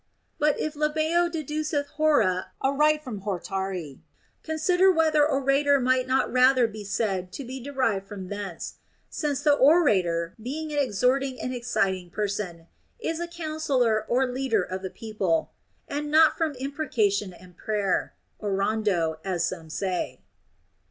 But 0.39 0.59
if 0.59 0.73
Labeo 0.73 1.29
deduceth 1.31 1.91
Mora 1.99 2.53
aright 2.63 3.03
from 3.03 3.21
hortari, 3.21 3.99
consider 4.41 4.91
whether 4.91 5.23
orator 5.23 5.79
may 5.79 6.01
not 6.01 6.31
rather 6.33 6.65
be 6.65 6.83
said 6.83 7.31
to 7.33 7.43
be 7.43 7.59
derived 7.61 8.07
from 8.07 8.29
thence,— 8.29 8.79
since 9.11 9.43
the 9.43 9.53
ora 9.53 10.01
tor, 10.01 10.33
being 10.41 10.73
an 10.73 10.79
exhorting 10.79 11.39
and 11.39 11.53
exciting 11.53 12.09
person, 12.09 12.65
is 12.97 13.19
a 13.19 13.27
counsellor 13.27 14.03
or 14.07 14.25
leader 14.25 14.63
of 14.63 14.81
the 14.81 14.89
people,— 14.89 15.51
and 15.87 16.09
not 16.09 16.35
from 16.35 16.53
imprecation 16.55 17.31
and 17.31 17.55
prayer 17.55 18.15
(orando), 18.41 19.19
as 19.23 19.45
some 19.47 19.69
say. 19.69 20.19